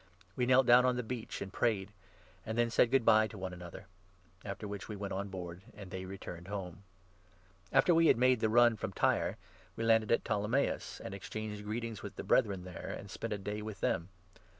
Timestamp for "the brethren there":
12.15-12.89